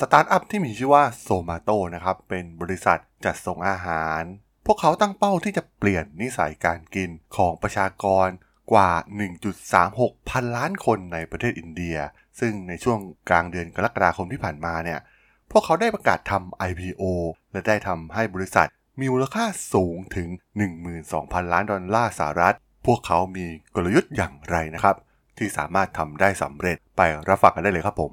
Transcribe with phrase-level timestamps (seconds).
[0.00, 4.22] สตาร์ทอัพที่มีชื่อว่าโซมาโตนะครับ เป็นบริษัทจัดส่งอาหาร
[4.66, 8.28] พวกเขาตั้งเป้าที่จะเปลี่ยนนิสัยการกินของประชากร
[8.72, 8.90] กว่า
[9.60, 11.96] 1.36 พันล้านคนในประเทศอินเดีย
[12.40, 12.98] ซึ่งในช่วง
[13.28, 15.00] กลางเดือนกรกฎาคมที่ผ่านมาเนี่ย
[15.50, 17.02] พวกเขาได้ประกาศทำ IPO
[17.52, 18.68] และได้ทำให้บริษัท
[19.00, 19.44] มีมูลค่า
[19.74, 20.28] สูงถึง
[20.90, 22.56] 12,000 ล้านดอลลาร์สหรัฐ
[22.86, 24.96] พวกเขามีกลยุทธ์อย่างไรนะครับ
[25.38, 28.12] ที่สามารถทำได้สำเร็จไปรับฟังกันได้เลยครับผม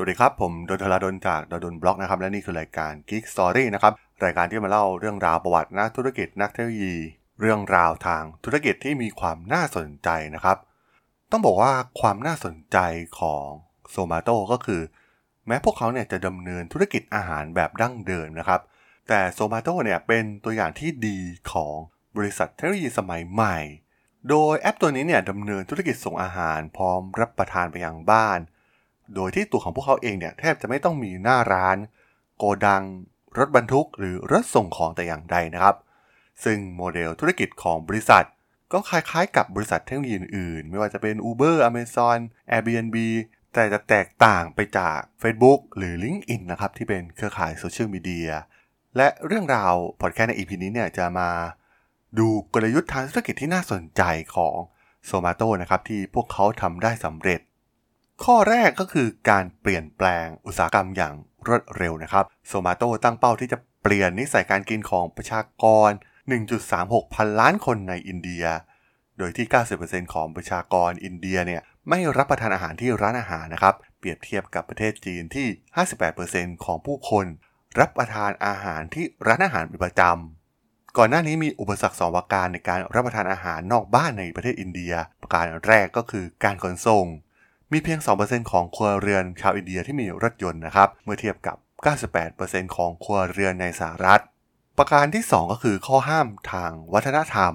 [0.00, 3.92] สวัสดีครับ ผมดลธราดลจากดลบล็อกนะครับ และนี่คือรายการ Geek Story นะครับ
[4.24, 6.96] รายการที่มาเล่าเรื่องราวประวัตินักธุรกิจนักเทคโนโลยี
[7.40, 10.56] เรื่องราวทางธุรกิจที่มีความน่าสนใจนะครับ
[11.30, 12.78] ต้องบอกว่าความน่าสนใจ
[13.20, 13.46] ของ
[13.90, 14.82] Zomato ก็คือ
[15.46, 18.60] แม้พวกเขาเนี่ยจะดำเนินธุรกิจอาหารแบบดั้งเดิมนะครับ
[19.08, 21.18] แต่ Zomato เนี่ยเป็นตัวอย่างที่ดี
[21.52, 21.76] ของ
[22.16, 23.58] บริษัทเทคโนโลยีสมัยใหม่
[24.28, 28.40] โดยแอปตัวนี้เนี่ยดำเนินธุรกิจส่งอาหารพร้อมรับประทานไปยังบ้าน
[29.14, 31.76] โดยที่ตัวของพวกเขาเองเนี่ยแทบจะไม่ต้องมีหน้าร้าน
[32.38, 32.84] โกดัง
[33.38, 35.76] รถบรรทุก หรือรถส่งของแต่อย่างใดนะครับ
[36.44, 38.26] ซึ่งโมเดลธุรกิจของบริษัท
[38.72, 42.18] ก็คล้ายๆ กับบริษัทเทคโนโลยีอื่น ไม่ว่าจะเป็น Uber Amazon
[42.50, 42.96] Airbnb
[43.54, 48.30] แต่จะแตกต่างไปจาก Facebook หรือ LinkedIn นะครับที่เป็นเครือข่ายโซเชียลมีเดีย
[48.96, 51.30] และเรื่องราวพอดแคสต์ใน EP นี้เนี่ยจะมา
[52.18, 54.02] ดูกลยุทธ์ทางธุรกิจที่น่าสนใจ
[54.34, 54.56] ของ
[55.06, 57.40] Zomato นะครับที่พวกเขาทำได้สำเร็จ
[58.24, 61.14] ข้อแรกก็คือการเปลี่ยนแปลงอุตสาหกรรมอย่าง
[61.46, 65.90] รวดเร็วนะครับ Zomato ตั้งเป้าที่จะเปลี่ยนนิสัยการกินของประชากร
[66.52, 68.44] 1.36 พันล้านคนในอินเดีย
[69.18, 69.46] โดยที่
[69.80, 75.48] 90%ของประชากรอินเดียเนี่ยไม่รับประทานอาหารที่ร้านอาหารนะครับ เปรียบเทียบกับประเทศจีนที่
[76.06, 77.26] 58%ของผู้คน
[77.80, 84.92] รับประทานอาหารที่ร้านอาหารเป็นประจำ ก่อนหน้านี้มีอุปสรรคสองประการในการรับประทานอาหารนอกบ้านในประเทศอินเดีย
[85.22, 87.06] ประการแรกก็คือการขนส่ง
[87.72, 91.56] มีเพียง 2%ของครัวเรือนชาวอินเดียที่มีรถยนต์นะครับ เมื่อเทียบกับ
[92.16, 94.22] 98%ของครัวเรือนในสหรัฐ
[94.78, 97.54] ประการที่ 2 ก็คือข้อห้ามทางวัฒนธรรม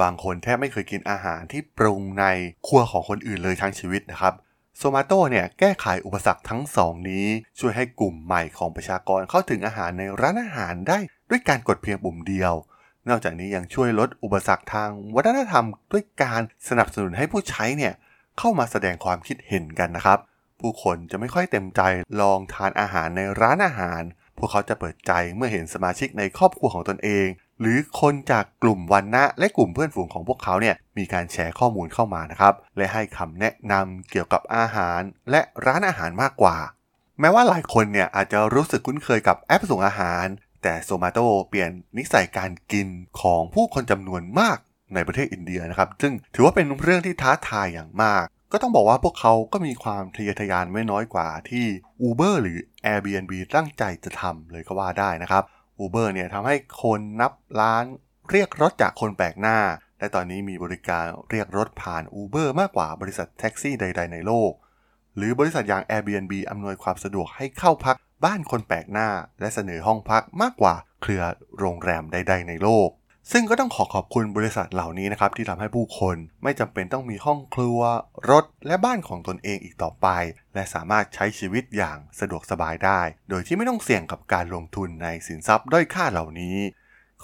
[0.00, 2.24] บางคนแทบไม่เคยกินอาหารที่ปรุงใน
[2.66, 4.34] ครัวของคนอื่นเลยทั้งชีวิตนะครับ
[4.78, 7.26] โซมาโตเนี่ยแก้ไขอุปสรรคทั้งสองนี้
[7.58, 10.98] ช่วยให้กลุ่มใหม่ของประชากรเข้าถึงอาหารในร้านอาหารได้
[11.30, 12.54] ด้วยการกดเพียงปุ่มเดียว
[13.08, 17.92] นอกจากนี้ยังช่วยลดอุปสรรคทางวัฒนธรรม ด้วยการสนับสนุนให้ผู้ใช้เนี่ย
[18.38, 20.18] เข้ามาแสดงความคิดเห็นกันนะครับ
[20.60, 21.80] ผู้คนจะไม่ค่อยเต็มใจ
[22.20, 24.02] ลองทานอาหารในร้านอาหาร
[24.38, 27.26] พวกเขาจะเปิดใจเมื่อเห็นสมาชิกในครอบครัวของตนเอง
[27.60, 36.56] หรือคนจากกลุ่มวันนะและกลุ่มเพื่อนฝูงของพวกเขาเนี่ยมีการแชร์ข้อมูลเข้ามานะครับ และให้คำแนะนำเกี่ยวกับอาหาร และร้านอาหารมากกว่า
[37.20, 40.26] แม้ว่าหลายคนเนี่ยอาจจะรู้สึกคุ้นเคยกับแอปส่งอาหาร
[40.62, 41.18] แต่โซมาโต
[41.48, 42.88] เปลี่ยนนิสัยการกิน
[43.20, 44.58] ของผู้คนจำนวนมาก
[44.94, 51.66] ในประเทศอินเดียนะครับ ซึ่งถือว่าเป็นเรื่องที่ท้าทายอย่างมาก ก็ต้องบอกว่าพวกเขาก็มีความทะเยอทะยานไม่น้อยกว่าที่
[52.08, 55.42] Uber หรือ Airbnb ตั้งใจจะทำเลยก็ว่าได้นะครับ
[55.80, 57.84] Uber เนี่ยทำให้คนนับล้าน
[58.30, 59.58] เรียกรถจากคนแปลกหน้า
[59.98, 64.52] และตอนนี้มีบริการเรียกรถผ่าน Uber มากกว่าบริษัทแท็กซี่ใด ๆ ในโลก
[65.16, 69.08] หรือบริษัทอย่าง Airbnb อำนวยความสะดวกให้เข้าพักบ้านคนแปลกหน้า
[69.40, 71.22] และเสนอห้องพักมากกว่าเครือ
[71.58, 72.88] โรงแรมใด ๆ ในโลก
[73.32, 77.80] ซึ่งก็ต้องขอขอบคุณบริษัทเหล่านี้นะครับที่ทำให้ผู้คนไม่จำเป็นต้องมีห้องครัว
[78.30, 80.06] รถ และบ้านของตนเองอีกต่อไป
[80.54, 86.56] และสามารถใช้ชีวิตอย่างสะดวกสบายได้ โดยที่ไม่ต้องเสี่ยงกับการลงทุนในสินทรัพย์ด้อยค่าเหล่านี้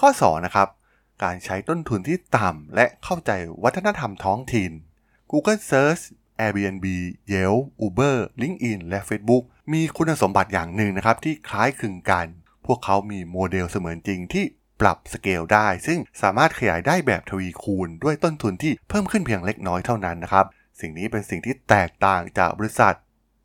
[0.00, 0.68] ข้อ2นะครับ
[1.24, 3.30] การใช้ต้นทุนที่ต่ำและเข้าใจ
[3.64, 4.72] วัฒนธรรมท้องถิ่น
[5.30, 6.02] Google Search
[6.44, 6.86] Airbnb
[7.32, 9.42] Yelp Uber LinkedIn และ Facebook
[9.72, 12.26] มีคุณสมบัติอย่างหนึ่งนะครับที่คล้ายคลึงกัน
[12.66, 14.44] พวกเขามีโมเดลเสมือนจริงที่
[14.82, 20.46] ปรับสเกลได้ ซึ่งสามารถขยายได้แบบทวีคูณ ด้วยต้นทุนที่เพิ่มขึ้นเพียงเล็กน้อยเท่านั้นนะครับ
[20.80, 22.94] สิ่งนี้เป็นสิ่งที่แตกต่างจากบริษัท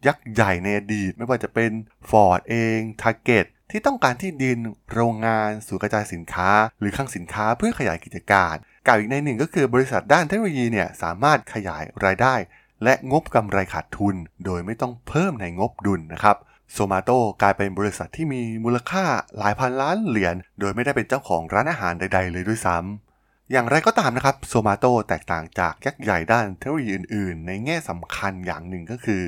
[0.07, 1.71] ยักษ์ใหญ่ในอดีตไม่ว่าจะเป็น
[2.09, 4.57] Ford เอง Target ที่ต้องการที่ดิน
[4.93, 8.55] โรงงาน ศูนย์กระจายสินค้า หรือคลังสินค้าเพื่อขยายกิจการ
[8.87, 12.35] กล่าวอีกในหนึ่งก็คือบริษัทด้านเทคโนโลยีเนี่ยสามารถขยายรายได้
[12.83, 14.15] และงบกำไรขาดทุน
[14.45, 16.37] โดยไม่ต้องเพิ่มในงบดุลนะครับ
[16.73, 17.09] โซมาโต
[17.41, 19.05] กลายเป็นบริษัทที่มีมูลค่า
[19.37, 29.23] หลายพันล้านเหรียญโดยไม่ได้เป็นเจ้าของร้านอาหารใด ๆ เลยด้วยซ้ำอย่างไรก็ตามนะครับโซมาโตแตกต่างจากยักษ์ใหญ่ด้านเทคโนโลยีอื่น ๆ ในแง่สำคัญอย่างหนึ่งก็คือ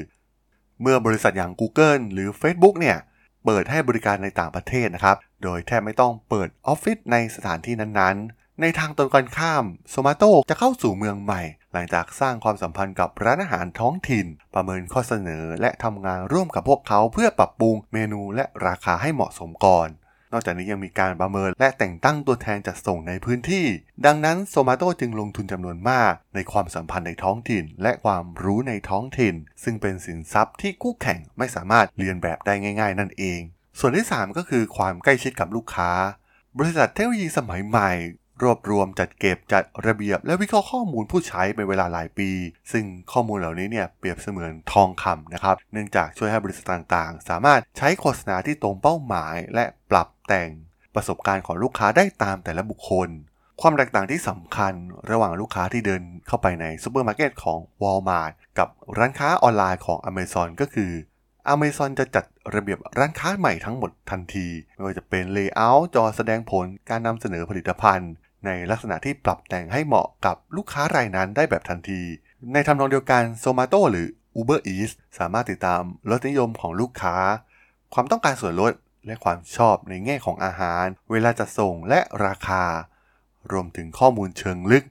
[0.82, 2.98] เมื่อบริษัทอย่าง Google หรือ Facebook เนี่ย
[3.46, 11.42] เปิดให้บริการในต่างประเทศนะครับ โดยแทบไม่ต้องเปิดออฟฟิศในสถานที่นั้นๆ ในทางตรงกันข้ามโซมาโตจะเข้าสู่เมืองใหม่
[11.74, 19.90] หลังจากสร้างความสัมพันธ์กับร้านอาหารท้องถิ่น ประเมินข้อเสนอและทำงานร่วมกับพวกเขาเพื่อปรับปรุงเมนูและราคาให้เหมาะสมก่อน
[20.34, 23.66] นอกจากนี้ยังมีการประเมินและแต่งตั้งตัวแทนจัดส่งในพื้นที่
[24.06, 33.40] ดังนั้นโซมาโตจึงลงทุนจำนวนมาก ในความสัมพันธ์ในท้องถิ่น และความรู้ในท้องถิ่น ซึ่งเป็นสินทรัพย์ที่คู่แข่งไม่สามารถเรียนแบบได้ง่าย ๆ นั่นเอง
[33.80, 35.92] ส่วนที่ 3 ก็คือความใกล้ชิดกับลูกค้า
[36.58, 37.92] บริษัทเทคโนโลยีสมัยใหม่
[38.44, 42.30] รวบรวมจัดเก็บจัดระเบียบ และวิเคราะห์ข้อมูลผู้ใช้เป็นเวลาหลายปี
[42.72, 50.50] ซึ่งข้อมูลเหล่านี้เนี่ยเปรียบเสมือนทองคำนะครับ เนื่องจากช่วยให้บริษัทต่างๆ สามารถใช้โฆษณาที่ตรงเป้าหมาย และปรับแต่ง
[50.96, 53.10] ประสบการณ์ของลูกค้าได้ตามแต่ละบุคคล
[53.62, 54.74] ความแตกต่างที่สำคัญ
[55.12, 60.92] ระหว่างลูกค้าที่เดินเข้าไปในซูเปอร์มาร์เก็ตของ Walmart กับร้านค้าออนไลน์ของ Amazon ก็คือ
[61.54, 62.26] Amazon จะจัด
[62.56, 68.12] ระเบียบร้านค้าใหม่ทั้งหมดทันที ไม่ว่าจะเป็น layer จอแสดงผลการนำเสนอผลิตภัณฑ์
[68.46, 72.02] ในลักษณะที่ปรับแต่งให้เหมาะกับลูกค้ารายนั้นได้แบบทันที
[72.54, 74.08] ในทำนองเดียวกัน Zomato หรือ
[74.40, 77.16] Uber Eats สามารถติดตามรสนิยมของลูกค้า
[77.94, 78.74] ความต้องการส่วนลด
[79.06, 82.64] และความชอบในแง่ของอาหาร เวลาจะส่งและราคา
[83.52, 84.86] รวมถึงข้อมูลเชิงลึก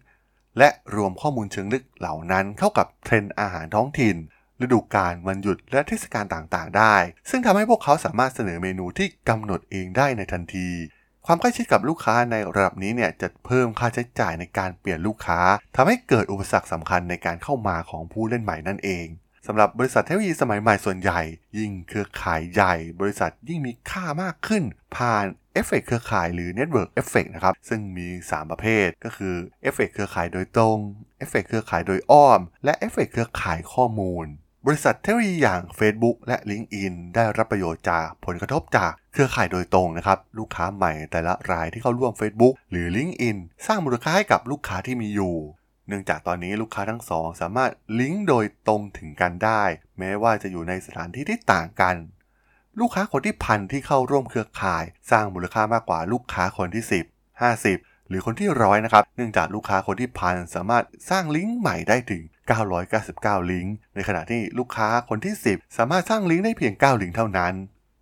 [0.59, 4.17] และรวมข้อมูลเชิงลึกเหล่านั้นเข้ากับเทรนด์อาหารท้องถิ่น
[4.65, 6.95] ฤดูกาลวันหยุดและเทศกาลต่างๆ ได้
[7.31, 10.69] ซึ่งทำให้พวกเขาสามารถเสนอเมนูที่กำหนดเองได้ในทันที
[11.31, 15.41] ความใกล้ชิดกับลูกค้าในระดับนี้เนี่ยจะเพิ่มค่าใช้จ่ายในการเปลี่ยนลูกค้า
[15.77, 19.07] ทำให้เกิดอุปสรรคสำคัญในการเข้ามาของผู้เล่นใหม่นั่นเอง
[19.47, 21.21] สำหรับบริษัทเทคโนโลยีสมัยใหม่ส่วนใหญ่
[21.59, 24.63] ยิ่งเครือข่ายใหญ่ บริษัทยิ่งมีค่ามากขึ้น
[24.97, 30.79] ผ่านเอฟเฟกต์เครือข่ายหรือ Network Effect นะครับ ซึ่งมี 3 ประเภทก็คือเอฟเฟกต์เครือข่ายโดยตรง
[31.19, 34.27] เอฟเฟกต์เครือข่ายโดยอ้อม และเอฟเฟกต์เครือข่ายข้อมูล
[34.71, 43.37] บริษัทเทคโนโลยีอย่าง Facebook และ LinkedIn ได้รับประโยชน์จากผลกระทบจากเครือข่ายโดยตรงนะครับ ลูกค้าใหม่แต่ละรายที่เข้าร่วม Facebook หรือ LinkedIn
[43.67, 45.35] สร้างมูลค่าให้กับลูกค้าที่มีอยู่
[45.89, 47.71] เนื่องจากตอนนี้ลูกค้าทั้งสองสามารถ
[48.01, 49.63] ลิงก์โดยตรงถึงกันได้
[49.99, 51.97] แม้ว่าจะอยู่ในสถานที่ที่ต่างกัน
[52.81, 62.23] ลูกค้าคนที่พันที่เข้าร่วมเครือข่าย สร้างมูลค่ามากกว่าลูกค้าคนที่ 10 50 หรือคนที่ร้อยนะครับ เนื่องจากลูกค้าคนที่พันสามารถสร้างลิงก์ใหม่ได้ถึง
[62.87, 67.55] 999 ลิงก์ ในขณะที่ลูกค้าคนที่ 10 สามารถสร้างลิงก์ได้เพียง 9 ลิงก์เท่านั้น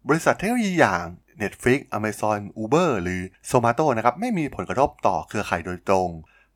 [0.08, 1.04] บริษัทเทคโนโลยีอย่าง
[1.42, 6.08] Netflix Amazon Uber หรือ Zomato นะครับไม่มีผลกระทบต่อเครือข่ายโดยตรง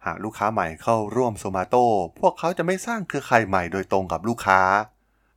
[0.06, 1.84] หากลูกค้าใหม่เข้าร่วม Zomato
[2.20, 4.60] พวกเขาจะไม่สร้างเครือข่ายใหม่โดยตรงกับลูกค้า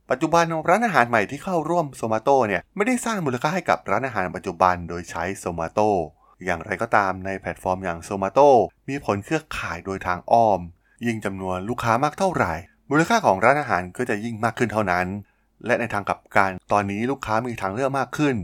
[0.10, 5.90] ปัจจุบันร้านอาหารใหม่ที่เข้าร่วม Zomato เนี่ยไม่ได้สร้างมูลค่าให้กับร้านอาหารปัจจุบันโดยใช้ Zomato
[6.46, 8.50] อย่างไรก็ตามในแพลตฟอร์มอย่าง Zomato
[8.90, 10.60] มีผลเครือข่ายโดยทางอ้อม
[11.06, 12.54] ยิ่งจำนวนลูกค้ามากเท่าไหร่
[12.90, 15.08] มูลค่าของร้านอาหารก็จะยิ่งมากขึ้นเท่านั้น
[15.66, 18.36] และในทางกลับกันตอนนี้ลูกค้ามีทางเลือกมากขึ้น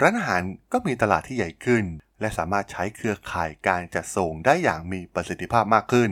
[0.00, 1.84] ร้านอาหารก็มีตลาดที่ใหญ่ขึ้น
[2.20, 6.10] และสามารถใช้เครือข่ายการจัดส่งได้อย่างมีประสิทธิภาพมากขึ้น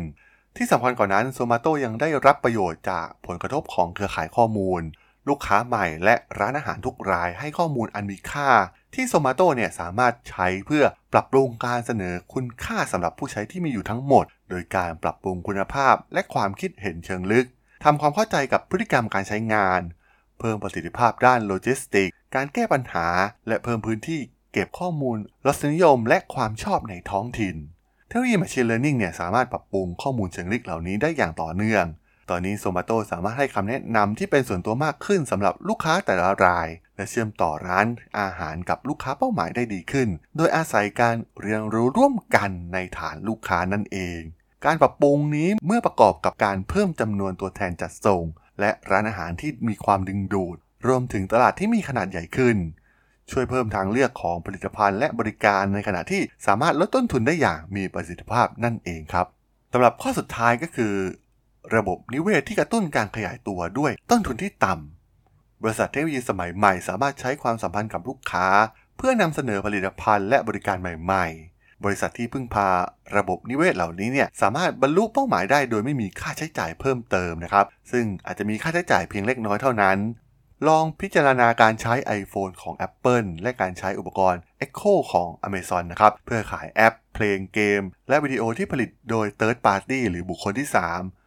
[0.56, 4.82] ที่สำคัญกว่านั้น Zomato ยังได้รับประโยชน์จากผลกระทบของเครือข่ายข้อมูล
[5.28, 8.48] ลูกค้าใหม่และร้านอาหารทุกรายให้ข้อมูลอันมีค่า
[8.94, 17.46] ที่ Zomato เนี่ยสามารถใช้เพื่อปรับปรุงการเสนอคุณค่าสำหรับผู้ใช้ที่มีอยู่ทั้งหมด โดยการปรับปรุงคุณภาพและความคิดเห็นเชิงลึก
[17.84, 19.80] ทำความเข้าใจกับพฤติกรรมการใช้งาน
[20.38, 23.06] เพิ่มประสิทธิภาพด้านโลจิสติกส์ การแก้ปัญหา
[23.48, 24.20] และเพิ่มพื้นที่
[24.52, 27.56] เก็บข้อมูลรสนิยม และความชอบในท้องถิ่น
[28.06, 31.84] เทคโนโลยี Machine Learning เนี่ยสามารถปรับปรุงข้อมูลเชิงลึกเหล่านี้ได้อย่างต่อเนื่อง
[32.30, 37.86] ตอนนี้โซมาโตสามารถให้คำแนะนำที่เป็นส่วนตัวมากขึ้นสำหรับลูกค้าแต่ละราย และเชื่อมต่อร้าน
[38.18, 44.20] อาหารกับลูกค้าเป้าหมายได้ดีขึ้น โดยอาศัยการเรียนรู้ร่วมกันในฐานลูกค้านั่นเอง
[44.64, 48.24] การปรับปรุงนี้เมื่อประกอบกับการเพิ่มจำนวนตัวแทนจัดส่ง
[48.60, 52.56] และร้านอาหารที่มีความดึงดูด รวมถึงตลาดที่มีขนาดใหญ่ขึ้น
[53.30, 59.26] ช่วยเพิ่มทางเลือกของผลิตภัณฑ์และบริการในขณะที่สามารถลดต้นทุนได้อย่างมีประสิทธิภาพนั่นเองครับ
[59.72, 60.94] สำหรับข้อสุดท้ายก็คือ
[61.74, 68.46] ระบบนิเวศที่กระตุ้นการขยายตัวด้วยต้นทุนที่ต่ำ บริษัทเทคโนโลยีสมัยใหม่สามารถใช้ความสัมพันธ์กับลูกค้า
[68.96, 72.68] เพื่อนำเสนอผลิตภัณฑ์และบริการใหม่ ๆ บริษัทที่พึ่งพา
[73.16, 79.98] ระบบนิเวศเหล่านี้เนี่ยสามารถบรรลุเป้าหมายได้ โดยไม่มีค่าใช้จ่ายเพิ่มเติมนะครับ ซึ่งอาจจะมีค่าใช้จ่ายเพียงเล็กน้อยเท่านั้น
[80.68, 91.23] ลองพิจารณาการใช้ iPhone ของ Apple และการใช้อุปกรณ์ Echo ของ Amazon นะครับเพื่อขายแอป เพลงเกม และวิดีโอที่ผลิตโดย Third Party หรือบุคคลที่ 3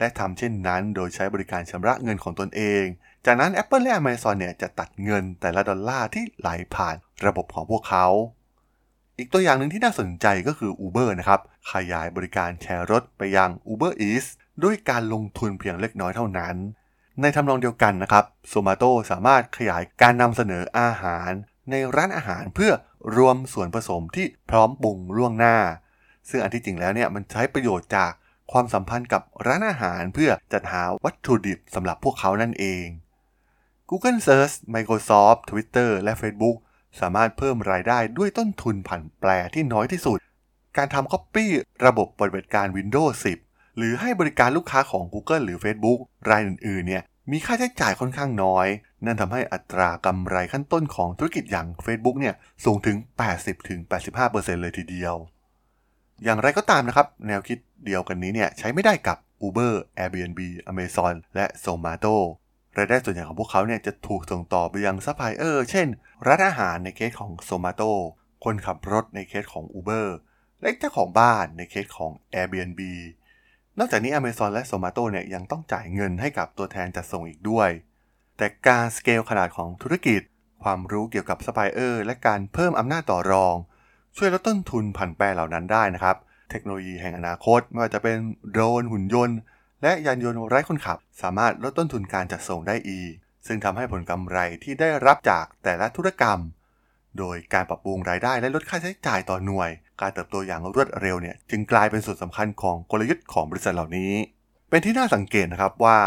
[0.00, 2.84] และทำเช่นนั้นโดยใช้บริการชำระเงินของตนเอง
[3.26, 8.06] จากนั้น Apple และ Amazon เนี่ยจะตัดเงินแต่ละดอลลาร์ที่ไหลผ่านระบบของพวกเขา
[9.18, 11.40] อีกตัวอย่างหนึ่งที่น่าสนใจก็คือ Uber นะครับ
[11.72, 14.26] ขยายบริการแชร์รถไปยัง Uber Eats
[14.64, 16.56] ด้วยการลงทุนเพียงเล็กน้อยเท่านั้น
[17.20, 21.30] ในทำนองเดียวกันนะครับ Zomato สามารถขยายการนำเสนออาหาร
[21.70, 22.72] ในร้านอาหารเพื่อ
[23.16, 25.56] รวมส่วนผสมที่พร้อมปรุงล่วงหน้า
[26.28, 28.12] ซึ่งอันที่จริงแล้วเนี่ยมันใช้ประโยชน์จาก
[28.52, 32.86] ความสัมพันธ์กับร้านอาหารเพื่อจัดหาวัตถุดิบสำหรับพวกเขานั่นเอง
[33.88, 36.56] Google Search Microsoft Twitter และ Facebook
[37.00, 40.18] สามารถเพิ่มรายได้ด้วยต้นทุนผันแปรที่น้อยที่สุด
[40.76, 41.46] การทำ Copy
[41.86, 43.12] ระบบปฏิบัติการ Windows
[43.44, 45.98] 10 หรือให้บริการลูกค้าของ Google หรือ Facebook
[46.30, 48.66] รายอื่นๆ เนี่ยมีค่าใช้จ่ายค่อนข้างน้อย
[49.04, 52.96] นั่นทำให้อัตรากำไรขั้นต้นของธุรกิจอย่าง Facebook เนี่ยสูงถึง
[53.80, 55.14] 80-85%เลยทีเดียว
[56.24, 62.16] อย่างไรก็ตามนะครับ แนวคิดเดียวกันนี้เนี่ยใช้ไม่ได้กับ Uber, Airbnb, Amazon และ Zomato
[62.76, 65.86] รายได้ส่วนใหญ่ของพวกเขาเนี่ยจะถูกส่งต่อไปยังซัพพลายเออร์ เช่น
[66.26, 67.92] ร้านอาหารในเคสของ Zomato
[68.44, 70.06] คนขับรถในเคสของ Uber
[70.60, 72.80] และเจ้าของบ้านในเคสของ Airbnb
[73.78, 77.70] นอกจากนี้ Amazon และ Zomato เนี่ยยังต้องจ่ายเงินให้กับตัวแทนจัดส่งอีกด้วย
[78.36, 80.20] แต่การสเกลขนาดของธุรกิจ
[80.62, 83.56] ความรู้เกี่ยวกับซัพพลายเออร์ และการเพิ่มอำนาจต่อรอง
[84.16, 86.16] ช่วยลดต้นทุนผันแปรเหล่านั้นได้นะครับ
[86.50, 88.16] เทคโนโลยีแห่งอนาคต ไม่ว่าจะเป็น
[88.50, 89.38] โดรนหุ่นยนต์
[89.82, 93.12] และยานยนต์ไร้คนขับ สามารถลดต้นทุนการจัดส่งได้อีก
[93.46, 96.38] ซึ่งทำให้ผลกำไรที่ได้รับจากแต่ละธุรกรรม
[97.18, 104.12] โดยการปรับปรุงรายได้และลดค่าใช้จ่ายต่อหน่วย การเติบโตอย่างรวดเร็วเนี่ยจึงกลายเป็นส่วนสำคัญของกลยุทธ์ของบริษัทเหล่านี้
[104.70, 105.98] เป็นที่น่าสังเกตนะครับว่า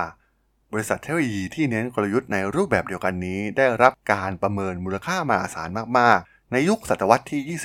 [0.73, 5.69] บริษัทเทคโนโลยีที่เน้นกลยุทธ์ในรูปแบบเดียวกันนี้ ได้รับการประเมินมูลค่ามหาศาล
[5.99, 6.19] มาก
[6.55, 7.59] ในยุคศตวรรษที่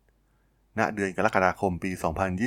[0.00, 1.90] 21 ณ เดือนกรกฎาคมปี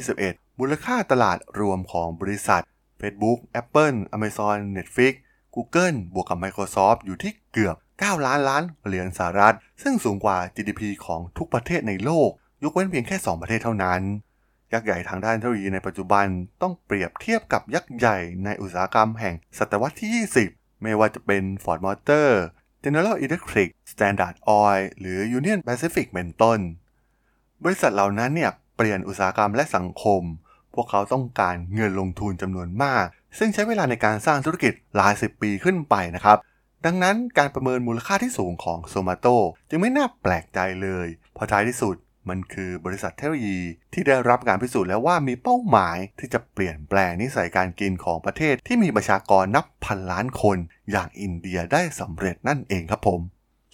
[0.01, 2.63] 2021 มูลค่าตลาดรวมของบริษัท
[3.01, 5.13] Facebook Apple Amazon Netflix
[5.55, 12.29] Google บวกกับ Microsoft อยู่ที่เกือบ 9 ล้านล้านเหรียญสหรัฐ ซึ่งสูงกว่า GDP ของทุกประเทศในโลก
[12.63, 14.01] ยกเว้นเพียงแค่ 2 ประเทศเท่านั้น
[14.73, 16.25] ยักษ์ใหญ่ทางด้านเทคโนโลยีในปัจจุบัน
[16.61, 22.29] ต้องเปรียบเทียบกับยักษ์ใหญ่ในอุตสาหกรรมแห่งศตวรรษที่ 20 ไม่ว่าจะเป็น Ford Motor
[22.83, 26.59] General Electric Standard Oil หรือ Union Pacific เป็นต้น
[27.63, 30.21] บริษัทเหล่านั้นเนี่ยเปลี่ยนอุตสาหกรรมและสังคม
[30.73, 33.05] พวกเขาต้องการเงินลงทุนจำนวนมาก
[33.37, 36.37] ซึ่งใช้เวลาในการสร้างธุรกิจหลายสิบปีขึ้นไปนะครับ
[36.85, 39.27] ดังนั้นการประเมินมูลค่าที่สูงของโซมาโต
[39.69, 41.95] จึงไม่น่าแปลกใจเลย เพราะท้ายที่สุด
[42.29, 43.59] มันคือบริษัทเทคโนโลยี
[43.93, 50.57] ที่ได้รับการพิสูจน์แล้วว่ามีเป้าหมายที่จะเปลี่ยนแปลงนิสัยการกินของประเทศที่มีประชากรนับพันล้านคน
[50.91, 53.21] อย่างอินเดียได้สำเร็จนั่นเองครับผม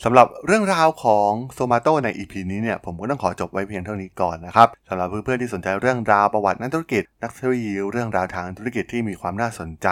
[0.03, 9.88] สำหรับเรื่องราวของ Zomato ใน EP นี้เนี่ยผมก็ต้องขอจบไว้เพียงเท่านี้ก่อนนะครับสำหรับเพื่อนๆที่สนใจเรื่องราวประวัตินักธุรกิจ นักเทคโนโลยีเรื่องราวทางธุรกิจที่มีความน่าสนใจ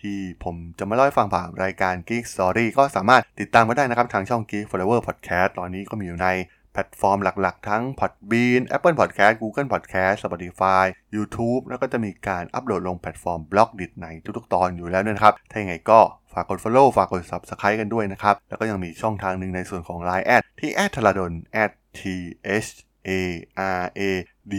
[0.00, 6.28] ที่ผมจะมาเล่าให้ฟังผ่านรายการ Geek Story ก็สามารถติดตามมาได้นะครับทางช่อง Geek Forever Podcast ตอนนี้ก็มีอยู่ใน
[6.72, 10.84] แพลตฟอร์มหลักๆ ทั้ง Podbean Apple Podcast Google Podcast Spotify
[11.16, 16.00] YouTube แล้วก็จะมีการอัปโหลดลงแพลตฟอร์ม Blockdit ในทุกๆ ตอนอยู่แล้วนะครับ ถ้าอย่างไรก็
[16.32, 21.32] ฝากกด Follow ฝากกด Subscribe กันด้วยนะครับ แล้วก็ยังมีช่องทางหนึ่งในส่วนของ Line แอดที่แอดทราดน
[21.98, 22.00] t
[22.62, 22.68] h
[23.08, 23.10] a
[23.80, 24.02] r a
[24.52, 24.54] d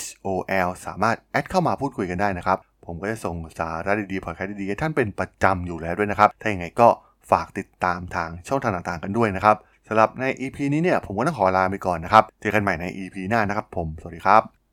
[0.00, 0.26] s o
[0.66, 6.88] l สามารถแอดเข้ามาพูดคุยกันได้นะครับ ผมก็จะส่งสาระดีๆพอดแคสต์ดีๆให้ท่านเป็นประจำอยู่แล้วด้วยนะครับ ถ้าอย่างไรก็
[7.30, 9.56] ฝากติดตามทางช่องทางต่างๆกันด้วยนะครับ
[9.88, 14.65] สำหรับใน EP นี้เนี่ยผมก็ต้องขอลาไปก่อนนะครับ เจอกันใหม่ใน EP หน้านะครับผม สวัสดีครับ